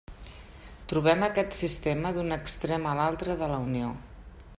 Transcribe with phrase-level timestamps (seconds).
[0.93, 3.93] Trobem aquest sistema d'un extrem a l'altre de la Unió.